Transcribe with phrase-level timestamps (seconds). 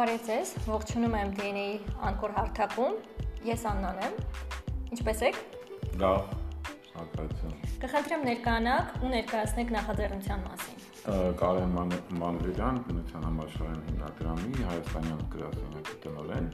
[0.00, 1.72] Բարև ձեզ, ողջունում եմ DNA-ի
[2.08, 2.94] անկոր հարթակում։
[3.44, 4.14] Ես Աննան եմ։
[4.96, 5.40] Ինչպե՞ս եք։
[6.00, 6.30] Լավ,
[6.86, 10.80] շնորհակալություն։ Կխնդրեմ ներկանաք ու ներկայացնեք նախաձեռնության մասին։
[11.42, 11.76] Կարեն
[12.22, 16.50] Մանվերյան, բնության համաշխարհային հիմնադրամի հայաստանյան գրասենյակի տնօրեն։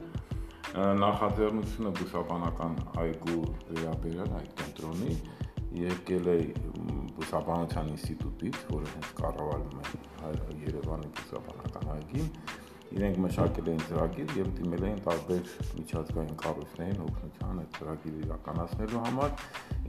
[1.07, 5.17] Նախաձեռնությունը բուսաբանական այգու վերաբերյալ այդ կենտրոնի
[5.87, 6.37] եկել է
[7.15, 10.35] բուսաբանության ինստիտուտից, որը հենց կառավարում է
[10.67, 12.31] Երևանի բուսաբանական այգին
[12.95, 19.31] իրենք մշակել էին ծրագիր եւ դիմել էին տարբեր միջազգային կառույցներին օգնության այդ ծրագիրը իրականացնելու համար։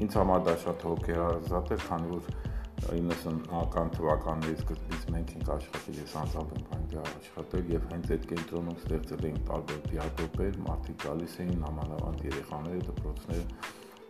[0.05, 2.31] Ինձ համար դա շատ հոգեարազատ էր, քանի որ
[2.79, 8.79] 90-ական թվականներից սկզբից մենք ենք աշխատել, ես անձամբ եմ այնտեղ աշխատել եւ հենց այդ կենտրոնում
[8.79, 13.47] ստեղծել էին տարբեր դիատոպեր, մարդիկ գալիս էին նամանավանդ երեխաները, դպրոցները,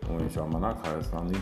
[0.09, 1.41] ու այն ժամանակ Հայաստանի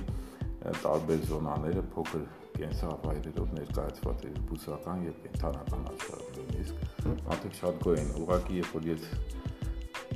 [0.87, 2.25] տարբեր զոնաները փոքր
[2.61, 6.87] կենսավայրերով ներկայացված էր բուսական եւ կենթանական աշխարհում իսկ
[7.29, 9.09] մարդիկ շատ գոհ են ուղղակի երբ որ ես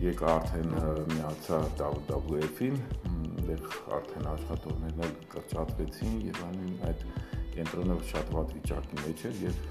[0.01, 0.75] եկա արդեն
[1.13, 2.79] միացա WWF-ին
[3.51, 3.65] դեռ
[3.99, 7.05] արդեն աշխատողներն էլ կրճատվեցին եւ այն այդ
[7.57, 9.65] կենտրոնը շատ վատ վիճակի մեջ էր եւ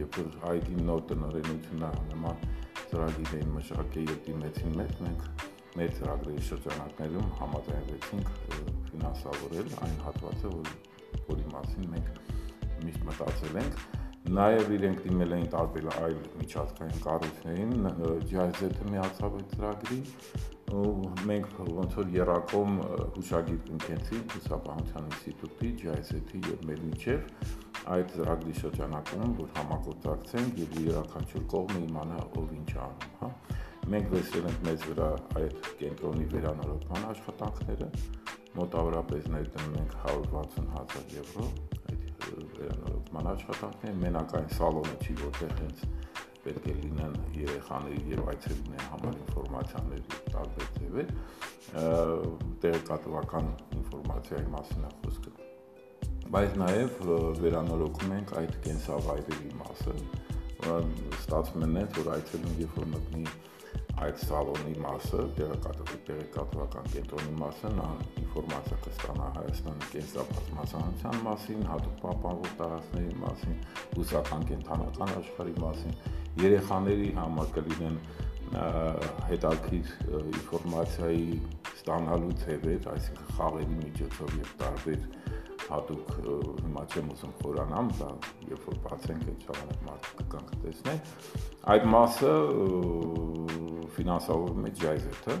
[0.00, 2.46] երբ որ ID նոր տնօրենությունը նման
[2.90, 8.28] ծրագիր էին մշակել եւ դիմեցին մեզ մենք մեր ծրագրերի շրջանակներում համաձայնվեցինք
[8.90, 10.68] ֆինանսավորել այն հատվածը, որ
[11.28, 12.24] որի մասին մենք
[12.84, 13.84] միշտ մտածել ենք
[14.24, 17.72] նաև իրենք դիմել էին տարբեր այլ միջազգային կառույցներին
[18.30, 20.04] GIZ-ը միացավ այդ ծրագրին
[20.74, 20.92] ու
[21.28, 22.78] մենք ոնց որ Երակոմ
[23.16, 27.28] հուշագիր կնքեցի Բուսաբանության ինստիտուտի GIZ-ի եւ մեր միջև
[27.94, 33.30] այդ ծրագրի շրջանակում որ համագործակցենք եւ յուրաքանչյուր կողմը իմանա ով ինչ անում, հա
[33.92, 35.08] մենք վերցրել ենք մեզ վրա
[35.40, 37.88] այդ կենտրոնի վերանորոգման աշխատանքները
[38.54, 41.46] մոտավորապես ներդնում ենք 160.000 եվրո
[42.58, 45.82] վերանորոգման աշխատանքները մենակ այն սալոնը չի որտեղ հենց
[46.44, 50.02] պետք է լինեն երեխաների եւ այցելուների համար ինֆորմացիաներ
[50.34, 51.12] տարբեր ձևեր
[52.64, 55.34] տեղեկատվական ինֆորմացիայի մասին է խոսքը
[56.34, 57.00] բայց նաև
[57.40, 59.96] վերանորոգում ենք այդ կենսավայրերի մասը
[60.64, 63.24] ստացվում է նենց որ այցելուն երբ որ մտնի
[64.02, 67.88] այդ սալոնի մասը, տեղեկատվական կենտրոնի մասը նա
[68.24, 73.58] ինֆորմացիա կստանա Հայաստանի կենսաբազմազանության մասին, հատուկ պահպանվող տարածքների մասին,
[73.94, 75.98] բուսական կենթանական աշխարհի մասին,
[76.44, 77.98] երեխաների համար կլինեն
[78.54, 79.92] հետաքրքիր
[80.34, 81.28] ինֆորմացիայի
[81.74, 85.06] ստանալու ձևեր, այսինքն խաղերի միջոցով եւ տարբեր
[85.68, 88.08] հատուկ հիմա չեմ ուզում խորանամ, դա
[88.50, 91.00] երբ որ բացենք այդ ժամանակ մարդիկ կգան կտեսնեն։
[91.74, 92.32] Այդ մասը
[93.96, 95.36] ֆինանսավորում է ջայզեթը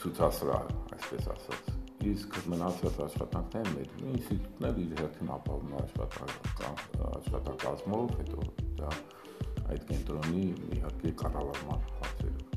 [0.00, 1.72] ցուցասրահ, այսպես ասած։
[2.10, 8.46] Իսկ մնացած աշխատանքները մեր ինստիտուտն էլ իր հերթին ապահովում աշխատանք աշխատակազմով, հետո
[8.80, 8.94] դա
[9.74, 10.46] այդ կենտրոնի
[10.78, 12.49] իհարկե կառավարման հարցերով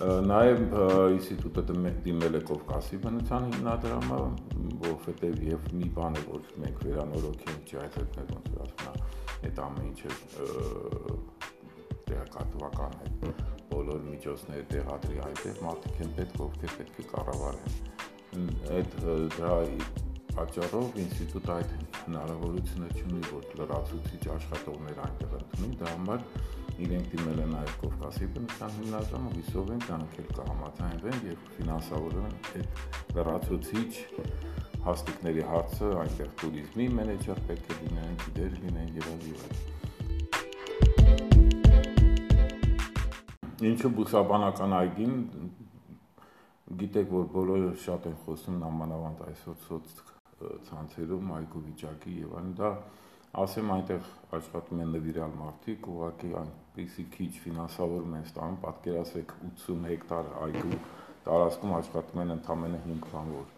[0.00, 0.72] Նաև
[1.12, 1.62] ինստիտուտը
[2.06, 4.20] դիմել է Կովկասի բնության հիմնադրամը,
[4.86, 9.10] որովհետև եւ մի բան է, որ մենք վերանորոգենք ջայթներ ոնց որ ասում է,
[9.48, 10.10] այդ ամեն ինչը
[12.08, 13.34] տեղեկատվական է
[13.72, 18.98] բոլոր միջոցները տեղադրի այդտեղ մարդիկ են պետք ովքեր պետք է կառավարեն այդ
[19.36, 19.56] դրա
[20.32, 21.72] Պատճառով ինստիտուտը այդ
[22.02, 26.24] հնարավորությունը չունի, որ լրացուցիչ աշխատողներ այնտեղ ընդունի, դա համար
[26.86, 32.66] իրենք դիմել են նաև Կովկասի բնության հիմնադրամը, հույսով են դրանքել կհամաձայնվեն եւ ֆինանսավորեն այդ
[33.18, 33.92] լրացուցիչ
[34.86, 39.80] հաստիկների հարցը այնտեղ туриզմի մենեջեր պետք է լինեն, դեր լինեն եւ այլն եւ այլն։
[43.62, 45.12] ինչը բուսաբանական այգին
[46.80, 49.92] գիտեք որ բոլորը շատ են խոսում նամանավանդ այսօր սոց
[50.68, 52.70] ցանցերում այգու վիճակի եւ այլն դա
[53.42, 60.28] ասեմ այնտեղ աշխատում են նվիրալ մարդիկ, ուղղակի այնպեսի քիչ ֆինանսավորում են ստանում, պատկերացրեք 80 հեկտար
[60.46, 60.80] այգու
[61.28, 63.48] տարածքում աշխատում են ընդամենը 5 բանվոր։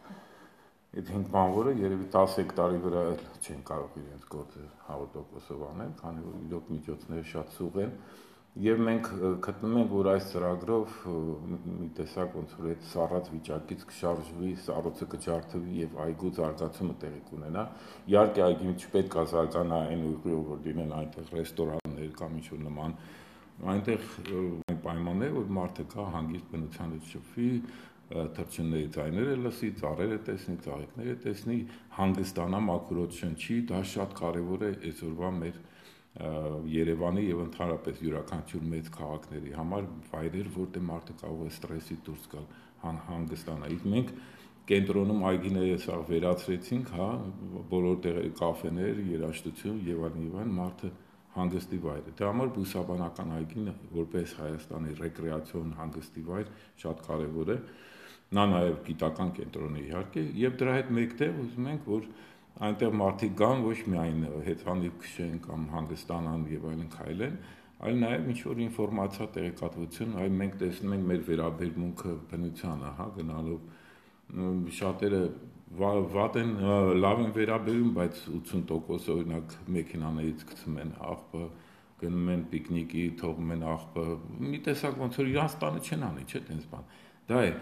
[0.94, 3.02] Այդ 5 բանվորը երևի 10 հեկտարի վրա
[3.42, 4.64] չեն կարող իրենց գործը
[4.94, 7.96] 100%-ով անել, քանի որ իրոք միջոցները շատ սուղ են,
[8.54, 9.06] Եվ մենք
[9.42, 10.92] գտնում ենք, որ այս ծրագրով
[11.78, 17.64] մի տեսակ ոնց որ այդ սառած վիճակից կշարժվի, սառոցը կջարդվի եւ այգու զարգացումը տեղի կունենա։
[18.14, 22.96] Իհարկե այգին չպետք է զարգանա այն ուղղով, որ լինեն այնտեղ ռեստորաններ կամ ինչ-որ նման
[23.74, 24.06] այնտեղ
[24.70, 27.50] այն պայմաններ, որ մարդը կա հանգիստ բնության հետ շփվի,
[28.38, 31.60] թրջունների ձայները լսի, ծառերը տեսնի, ծաղիկները տեսնի,
[31.98, 35.62] հանգստանա, մաքրոտ շնչի, դա շատ կարեւոր է այսօրվա մեր
[36.14, 42.44] Երևանի եւ ընդհանրապես յուրաքանչյուր մեծ քաղաքների համար վայրեր, որտեղ մարդը կարող է ստրեսի դուրս գալ,
[42.84, 44.12] հանգստանալ։ Իսկ մենք
[44.70, 47.08] կենտրոնում այգիները սա վերացրեցինք, հա,
[47.72, 50.90] բոլոր տեղերի կաֆեներ, երաժշտություն եւ այլն եւ այլն մարդը
[51.34, 56.52] հանգստի վայր է։ Դրա համար բուսաբանական այգին որպես Հայաստանի ռեկրեացիոն հանգստի վայր
[56.84, 57.56] շատ կարևոր է։
[58.34, 62.06] Նա նաև գիտական կենտրոն է իհարկե, եւ դրա հետ մեկտեղ ուզում ենք, որ
[62.62, 67.38] այնտեղ մարդիկ գան ոչ միայն հեծանիվ քշեն կամ հանգստանան եւ այլն քայլեն,
[67.84, 74.70] այլ նաև ինչ որ ինֆորմացիա տեղեկատվություն, այ մենք տեսնում ենք մեր վերաբերմունքը բնությանը, հա, գնալով
[74.78, 75.22] շատերը
[75.74, 76.52] վատ են
[77.02, 81.44] լավ են վերաբերում, բայց 80% օրինակ մեքենաներից գցում են աղբը,
[82.04, 84.04] գնում են պիկնիկի, թողում են աղբը,
[84.44, 86.86] մի տեսակ ոնց որ իրանց տանը չեն անի, չէ՞, տենց բան։
[87.24, 87.52] Դա է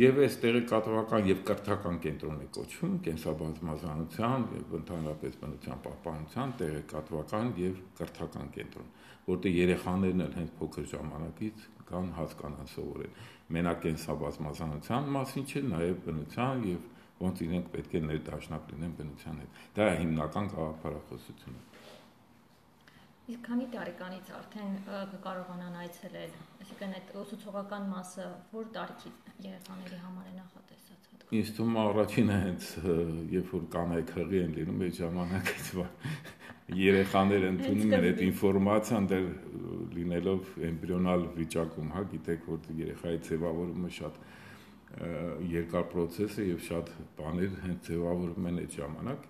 [0.00, 7.82] եւ այս տեղեկատվական եւ կրթական կենտրոնն է կոչվում կենսաբազմազանության եւ ընդհանրապես բնության պահպանության տեղեկատվական եւ
[8.00, 8.88] կրթական կենտրոն,
[9.26, 13.20] որտեղ երեխաներն էլ հենց փոքր ժամանակից կան հասկանան սովորեն։
[13.56, 16.88] Մենակ կենսաբազմազանության մասին չէ, նաեւ բնության եւ
[17.20, 21.69] ոնց իրենք պետք է ներդաշնակ լինեն բնության հետ։ Դա է հիմնական գաղափարախոսությունը։
[23.30, 24.72] Իսկ քանի տարեկանից արդեն
[25.12, 26.30] կկարողանան այցելել,
[26.62, 29.12] այսինքն այդ ուսուցողական մասը որ տարիքի
[29.44, 32.70] երեխաների համար է նախատեսած հատկապես։ Ինձ թվում առաջինը հենց
[33.34, 35.70] երբ որ կանայք հղի են լինում այդ ժամանակից
[36.80, 39.30] երեխաները ընդունում են այդ ինֆորմացիան դեռ
[39.94, 44.20] լինելով էմբրիոնալ վիճակում, հա, գիտեք որ երեխայի ձևավորումը շատ
[45.54, 49.26] երկար process է եւ շատ բաներ հենց ձևավորվում են այդ ժամանակ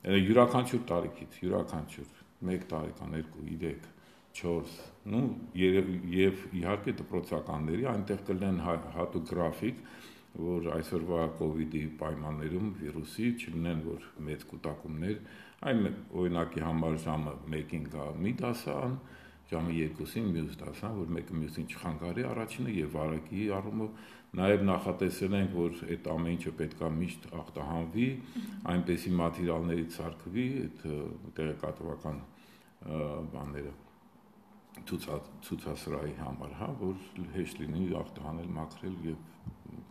[0.00, 3.88] յուրաքանչյուր տարիքից յուրաքանչյուր 1 տարեկան, 2, 3,
[4.40, 4.76] 4,
[5.12, 5.22] նու
[5.60, 9.80] եւ, եւ իհարկե դպրոցականների այնտեղ կլինեն հա, հատուկ գրաֆիկ,
[10.40, 15.16] որ այսօրվա COVID-ի պայմաններում վիրուսի չլինեն որ մեծ կուտակումներ,
[15.70, 15.88] այլ
[16.20, 21.68] օրինակի համար ժամը 1-ին գա մի դասան, դա ժամը 2-ին մյուս դասան որ մեկը մյուսին
[21.74, 23.94] չխանգարի առաջինը եւ վարակի առումով
[24.30, 28.04] Նաև նախատեսել ենք, որ այդ ամեն ինչը պետքա միշտ ախտահանվի,
[28.72, 30.84] այնպեսի մատերիալներից սարքվի այդ
[31.38, 32.20] տեղեկատվական
[33.32, 33.72] բաները
[34.90, 39.18] ցուցասրահի համար, հա, որ հեշտ լինի ախտահանել, մաքրել եւ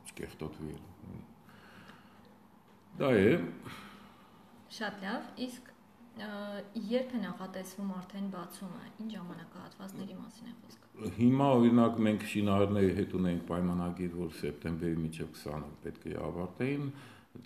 [0.07, 0.77] չկեղտոտվի։
[2.99, 3.35] Դա է։
[4.79, 5.69] Շատ լավ, իսկ
[6.19, 13.15] երբ է նախատեսվում արդեն բացումը, ինչ ժամանակահատվածների մասին է խոսքը։ Հիմա օրինակ մենք շինարարների հետ
[13.19, 16.91] ունենք պայմանագիր, որ սեպտեմբերի մինչև 20-ը պետք է ավարտեին,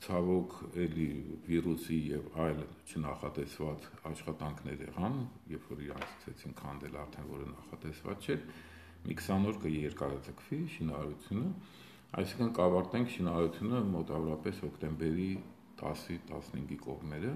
[0.03, 0.53] ցավոք
[0.83, 1.07] էլի
[1.45, 5.17] վիրուսի եւ այլ չնախատեսված աշխատանքներ եղան,
[5.53, 8.45] երբ որ իրանք ցեցին քանդել արդեն որը նախատեսված չէր,
[9.03, 11.49] մի 20 օր կերկարացկվի շինարարությունը,
[12.23, 15.29] այսինքն կավարտենք շինարարությունը մոտավորապես հոկտեմբերի
[15.83, 17.33] 10-ի 15-ի կողմերը,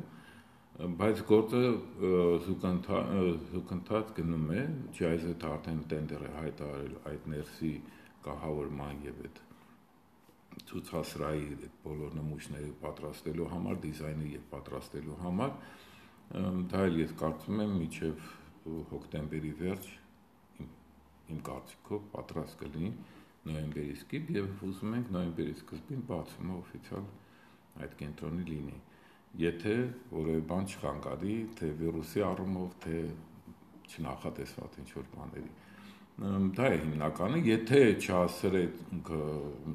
[0.77, 1.59] բայց գործը
[2.45, 4.63] զուգընթաց գնում է,
[4.93, 7.69] GIZ-ը արդեն տենդեր է հայտարարել այդ ներսի
[8.27, 9.39] կահավորման եւ այդ
[10.69, 15.55] ցուցասրահի այդ բոլոր նմուշները պատրաստելու համար, դիզայնը եւ պատրաստելու համար
[16.73, 18.29] դա էլ ես կարծում եմ միջև
[18.91, 19.89] հոկտեմբերի վերջ
[20.61, 22.91] իմ, կարծիքով պատրաստ կլինի
[23.47, 27.09] նոյեմբերի սկիզբ եւ ուզում ենք նոյեմբերի սկզբին բացումը օֆիցիալ
[27.87, 28.79] այդ կենտրոնի լինի
[29.37, 29.75] եթե
[30.11, 32.97] որևէ բան չխանգարի, թե վիրուսի առումով, թե
[33.87, 35.51] չնախատեսված ինչ որ բաների։
[36.57, 39.09] Դա է հիմնականը, եթե չհասրենք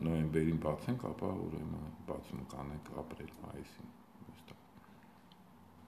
[0.03, 3.93] նոյեմբերին բացենք, ապա ուրեմն բացում կանենք ապրիլ, մայիսին։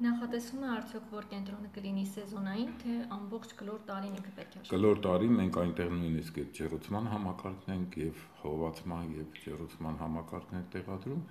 [0.05, 4.73] Նախատեսվում է արդյոք որ կենտրոնը կլինի սեզոնային, թե ամբողջ կլոր տարին ինքը պետք է աշխատի։
[4.73, 10.73] Կլոր տարի մենք այնտեղ նույնիսկ այդ ջերուցման համակարգն ենք եւ հովացման եւ ջերուցման համակարգն ենք
[10.75, 11.23] տեղադրում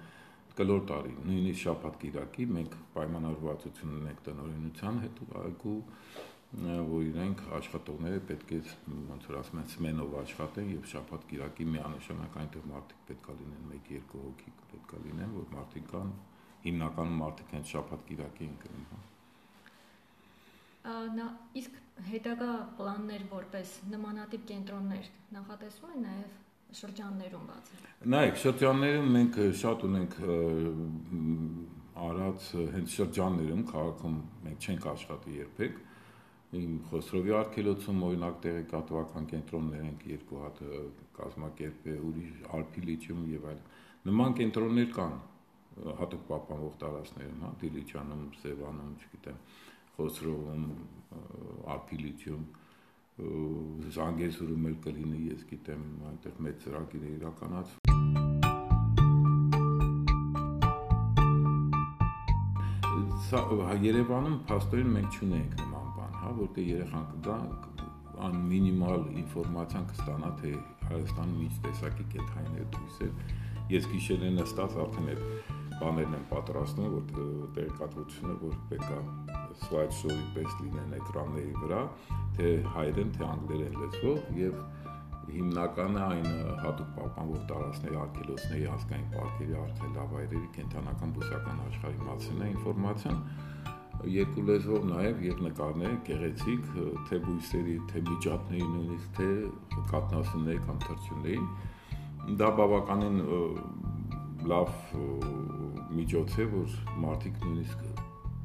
[0.57, 5.77] կլոր տարի, նույնիսկ շաբաթ կիրակի մենք պայմանավորվածություն ունենք տնօրինության հետ այգու
[6.53, 8.59] որ իրենք աշխատողները պետք է
[9.09, 14.21] ոնց որ ասում են սմենով աշխատեն եւ շաբաթ կիրակի միանշանակ այնտեղ մարդիկ պետքա լինեն 1-2
[14.25, 16.13] հոգի պետքա լինեն որ մարդիկ կան
[16.67, 19.01] հիմնականում մարդիկ են շաբաթ կիրակի են գնում հա
[21.17, 21.27] նա
[21.63, 21.81] իսկ
[22.13, 26.39] հետագա պլաններ որպես նմանատիպ կենտրոններ նախատեսվում են նաև
[26.79, 30.17] շրջաններում բացել։ Նայեք, շրջաններում մենք շատ ունենք
[32.03, 34.15] արած հենց շրջաններում քաղաքում
[34.47, 35.81] մենք չենք աշխատի երբեք։
[36.53, 40.59] Իմ Խոսրովի արկելոցում օրինակ տեղեկատվական կենտրոններ ենք երկու հատ
[41.17, 43.61] կազմակերպել, ուրիշ Ալփիլիչում եւ այլ։
[44.09, 45.15] Նման կենտրոններ կան
[45.73, 49.39] հատուկ պահպանող տարածքներում, հա, Դիլիջանում, Սևանում, չգիտեմ,
[49.95, 50.67] Խոսրովում,
[51.73, 52.43] Ալփիլիչում,
[53.13, 57.83] Զանգեզուրում էլ կլինի, ես գիտեմ, այնտեղ մեծ ծրագիր է իրականացվում։
[63.83, 67.37] Երևանում փաստորեն մենք չունենք նման բան, հա, որտեղ երեխան կգա
[68.23, 70.51] ան մինիմալ ինֆորմացիան կստանա թե
[70.89, 73.09] Հայաստանում ինչ տեսակի կենթայիներ դույս է։
[73.73, 75.23] Ես գիշերեն նստած արդեն այդ
[75.83, 77.03] բաներն են պատրաստում, որ
[77.57, 81.81] տեղեկատվությունը, որ պետքա slide show-ի պես լինեն էկրանների վրա,
[82.37, 84.57] թե հայերեն, թե անգլերեն լեզվով եւ
[85.33, 86.27] հիմնականը այն
[86.63, 93.21] հատուկ պահպանվող տարածքների արկելոցների հասկային պարկերի արտելավայրերի կենթանական բուսական աշխարհի մասին է ինֆորմացիան
[94.13, 96.65] երկու լեզվով նաև եւ նկարներ գեղեցիկ
[97.07, 99.29] թե բույսերի, թե միջատների նույնիսկ թե
[99.93, 103.17] կատնասունների կամ թրջունների դա բավականին
[104.51, 104.75] լավ
[105.97, 107.92] միջոց է որ մարդիկ նույնիսկ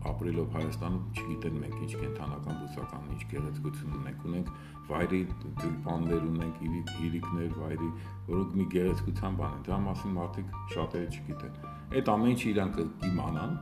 [0.06, 4.52] ապրելով Հայաստանում չգիտեն մենք ինչ կենթանական բուսական ինչ գեղեցկություն ունենք ունենք
[4.88, 6.60] վայրի տյուլպաններ ունենք
[7.08, 7.90] իրիկներ վայրի
[8.28, 11.60] որոնք մի գեղեցկության բան են դրա մասին մարդիկ շատերը չգիտեն
[11.98, 13.58] այդ ամեն ինչը իրանք կիմանան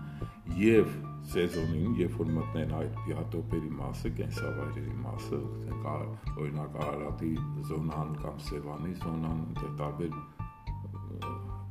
[0.60, 0.92] եւ
[1.26, 5.40] սեզոնին երբ որ մտնեն այդ բիոտոպերի մասը կենսավայրերի մասը
[6.42, 7.30] օրինակ Արարատի
[7.70, 10.14] զոնան կամ Սևանի զոնան դե տարբեր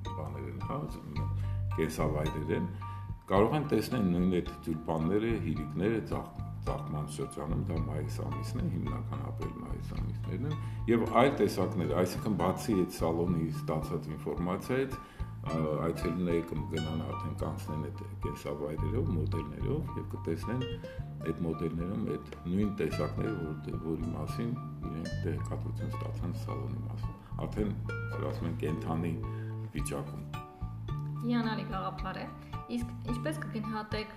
[0.10, 0.80] բաներ են հա
[1.78, 2.68] կենսավայրեր են
[3.30, 6.02] կարող են տեսնել նույն այդ տյուլպանները, հիրիկները
[6.66, 10.56] ծաղկման շրջանում, դա մայիս ամիսն է, հիմնական ապրիլ մայիս ամիսներն են,
[10.90, 14.98] եւ այլ տեսակներ, այսինքն բացի այդ սալոնի ստացած ինֆորմացիայից,
[15.46, 20.64] այցելուները կգնան արդեն կանցնեն այդ կենսավայրերով, մոդելներով եւ կտեսնեն
[21.26, 24.52] այդ մոդելներում այդ նույն տեսակները, որ որի մասին
[24.90, 27.16] իրենք տեղեկատվություն ստացան սալոնի մասին։
[27.46, 27.72] Արդեն
[28.32, 29.16] ասում են կենթանի
[29.78, 30.28] վիճակում։
[31.30, 32.30] Հիանալի գաղափար է։
[32.66, 34.14] Իսկ ինչպես կգնահատեք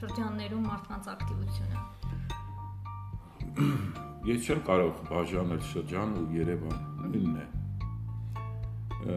[0.00, 1.78] շրջաններում մարդկանց ակտիվությունը։
[4.26, 6.80] Ես չեմ կարող բաժանել շրջան ու Երևան,
[7.12, 7.46] նույնն է։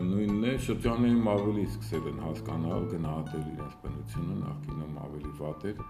[0.09, 5.81] Նույնն է, շրջաններում ավելի սկսել են հասկանալ, գնահատել իրենց բնությունը, նախկինում ավելի վատ էր,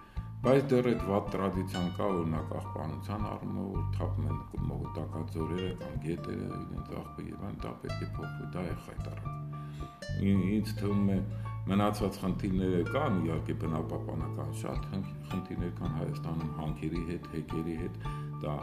[0.48, 6.00] բայց դեռ այդ վատ տրադիցիան կա, օրինակ աղբանության առումով, որ թափում են մողտակած ձորերը կամ
[6.08, 9.28] գետերը, իրենց աղբը եւ այն դա պետք է փոխվի, դա է խայտարակ։
[10.30, 11.20] Ինձ թվում է,
[11.70, 14.86] Մնացած խնդիրները կան, իհարկե բնապահպանական շատ
[15.30, 18.00] խնդիրներ կան Հայաստանում հանքերի հետ, հեկերի հետ,
[18.42, 18.54] դա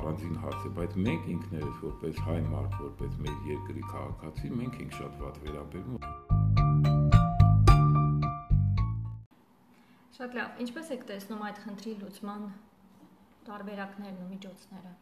[0.00, 4.96] առանձին հարց է, բայց մենք ինքներս որպես հայ մարդ, որպես մեր երկրի քաղաքացի, մենք ենք
[4.98, 6.02] շատ վատ վերաբերվում։
[10.18, 12.42] Շատ լավ, ինչպես եք տեսնում այդ խնդրի լուծման
[13.46, 14.96] տարբերակներն ու միջոցները։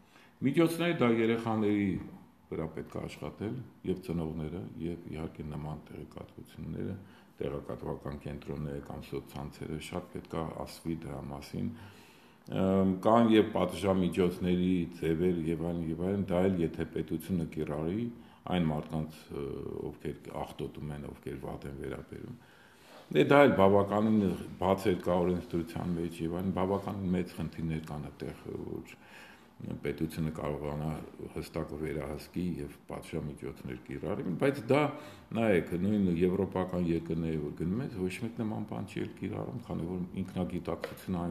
[0.49, 1.89] Միջոցները դա երեխաների
[2.49, 3.57] վրա պետք է աշխատել
[3.89, 6.95] եւ ծնողները եւ իհարկե նման տեղեկատվությունները
[7.39, 11.71] տեղեկատվական կենտրոնները կամ սոցցանցերը շատ պետք է ասվի դրա մասին
[13.05, 18.07] կան եւ պատժամիջոցների ձևեր եւ այլն եւ այլն դա էլ եթե պետությունը կիրառի
[18.55, 19.19] այն մարդկանց
[19.89, 22.39] ովքեր ախտոտում են ովքեր վատ են վերաբերում
[23.09, 24.19] դե դա էլ բավականին
[24.63, 28.97] բաց էր կա օրենսդրության մեջ եւ այլն բավականին մեծ խնդիրներ կան այդտեղ որ
[29.83, 30.91] պետությունը կարողանա
[31.35, 34.83] հստակ վերահսկի եւ պատժամիջոցներ կիրառի, բայց դա
[35.39, 40.05] նայեք, նույն եվրոպական երկրները որ գնում են, ոչ մեկ նման բան չի կիրառում, քանի որ
[40.23, 41.25] ինքնագիտակցությունը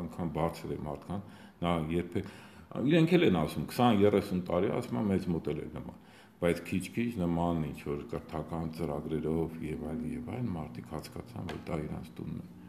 [0.00, 1.28] այնքան բարձր է մարդկան,
[1.64, 2.32] նա երբեք
[2.74, 6.00] իրենք էլ են ասում 20-30 տարի ասում են մեծ մոդել է նման
[6.40, 11.78] բայց քիչ-քիչ նման ինչ որ կրթական ծրագրերով եւ այլ եւ այլ մարդիկ հասկացան որ դա
[11.84, 12.63] իրանց տունն է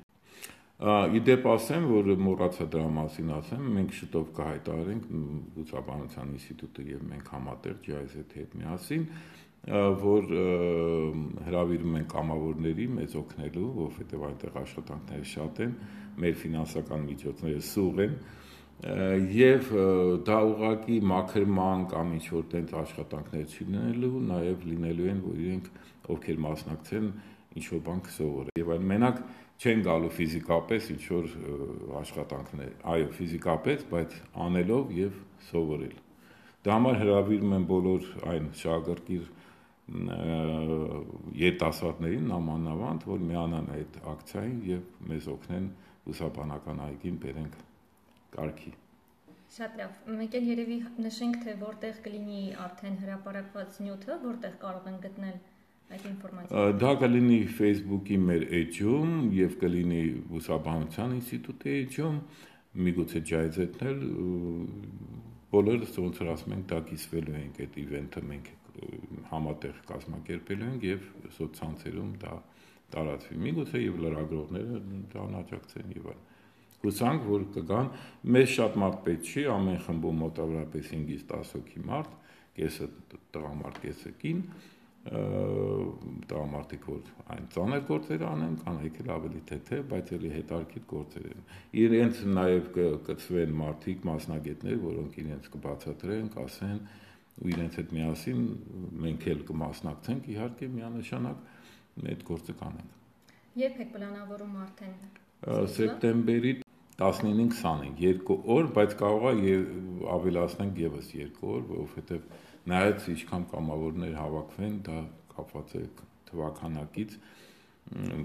[0.76, 5.04] Իդեպ ասեմ, որ մոռացա դրա մասին ասեմ, մենք շուտով կհայտարարենք
[5.56, 9.06] Բուսաբանության ինստիտուտը եւ մենք համատեղ GIZ-ի հետ միասին,
[10.02, 10.34] որ
[11.46, 15.72] հրավիրում են կամավորների մեզ օգնելու, որովհետեւ այնտեղ աշխատանքները շատ են,
[16.26, 18.18] մեր ֆինանսական միջոցները սուղ են,
[19.32, 19.72] եւ
[20.28, 25.72] դա ուղղակի մաքրման կամ ինչ որ տենց աշխատանքներ չի լինելու, նաեւ լինելու են, որ իրենք
[26.16, 27.08] ովքեր մասնակցեն
[27.56, 29.22] ինչ որ բան կսովորեն։ Եվ այլ մենակ
[29.56, 31.30] չեն գալու ֆիզիկապես ինչ որ
[32.02, 35.20] աշխատանքներ, այո, ֆիզիկապես, բայց անելով եւ
[35.50, 35.96] սովորել։
[36.66, 39.26] Դա համար հրավիրում են բոլոր այն շահագրգիռ
[41.46, 45.68] երիտասարդներին նամանավանդ, որ միանան այդ ակցիային եւ մեզ օգնեն
[46.10, 47.60] ուսապանական այգին բերենք
[48.36, 48.74] կարգի։
[49.56, 54.98] Շատ լավ։ Մեկ էլ երևի նշենք, թե որտեղ կլինի արդեն հրապարակված նյութը, որտեղ կարող են
[55.06, 55.38] գտնել
[55.94, 60.02] այդ ինֆորմացիան։ Դա կլինի Facebook-ի մեր էջում եւ կլինի
[60.32, 62.20] Բուսաբանության ինստիտուտի էջում,
[62.86, 64.04] միգուցե ջայզետն էլ
[65.56, 68.54] բոլորս ոնց որ ասում ենք, դա կիսվելու ենք այդ իվենթը մենք
[69.32, 71.06] համատեղ կազմակերպելու ենք եւ
[71.38, 72.34] սոցցանցերում դա
[72.96, 74.82] տարածվի։ Միգուցե եւ լրագրողները
[75.14, 76.26] դրան աջակցեն եւ այլն
[76.86, 77.88] հուսանք որ կգան
[78.36, 82.12] մեզ շատ մարդ պետք չի ամեն խմբում մոտավորապես 5-ից 10 հոգի մարդ
[82.60, 82.88] կեսը
[83.36, 84.42] տղամարդ կեսը կին
[86.30, 91.46] տղամարդիկ որ այն ծանր գործեր անեն, կանայք էլ ավելի թեթե, բայց էլի հետարքիտ գործեր են։
[91.86, 92.70] Իրենց նաև
[93.10, 96.80] կծվեն մարդիկ, մասնագետներ, որոնք իրենց կբացատրեն, կասեն
[97.36, 98.44] ու իրենց հետ միասին
[99.06, 101.50] մենք էլ կմասնակցենք իհարկե միանշանակ
[102.06, 103.02] այդ գործը կանենք։
[103.56, 104.96] Երբ եք պլանավորում արդեն
[105.76, 106.54] սեպտեմբերի
[106.96, 109.56] 19-ին 25 երկու օր, բայց կարող է
[110.16, 112.30] ավելացնենք եւս երկու օր, որովհետեւ
[112.72, 115.00] նայած ինչքան կամավորներ հավաքվեն, դա
[115.36, 115.84] կապված է
[116.32, 117.18] թվականակից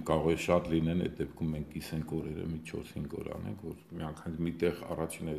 [0.09, 4.07] կարող է շատ լինեն այդ դեպքում մենք կիսենք օրերը մի 4-5 օր անենք որ մի
[4.09, 5.35] անգամ միտեղ առաջինը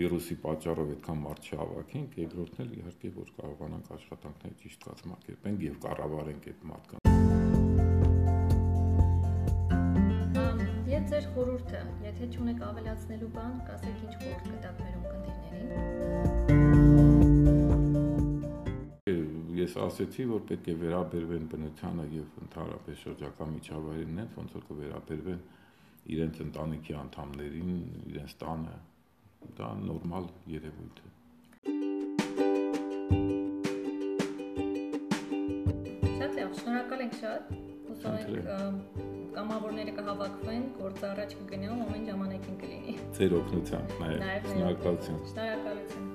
[0.00, 6.48] վիրուսի պատճառով այդքան մարդ չհավաքենք երկրորդն էլ իհարկե որ կարողանանք աշխատանքները ճիշտ կազմակերպենք եւ կառավարենք
[6.52, 7.08] այդ մարդկանց
[10.90, 16.59] Եվ ձեր խորհուրդը, եթե չունեք ավելացնելու բան, կասեք ինչ խորհուրդ կտաք մեր ունկնդիրներին։
[19.60, 25.40] Ես ասացի, որ պետք է վերաբերվեն բնությանը եւ ընդհանրապես շրջակա միջավայրին, ոնց որ կվերաբերվեն
[26.14, 27.74] իրենց ընտանիքի անդամներին,
[28.12, 28.76] իրենց տանը։
[29.58, 31.12] Դա նորմալ երևույթ է։
[36.16, 37.52] Շատ լավ, շնորհակալ ենք շատ։
[37.90, 45.22] Հուսով ենք կամավորները կհավաքվեն, գործը առաջ կգնա ու ամեն ժամանակին կլինի։ Ձեր օգնությամբ նաև։ Շնորհակալություն։
[45.34, 46.09] Շնորհակալություն։